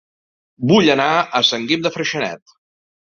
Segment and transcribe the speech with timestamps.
[0.71, 1.09] Vull anar
[1.41, 2.59] a Sant Guim de Freixenet